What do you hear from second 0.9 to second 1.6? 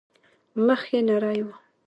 يې نرى و.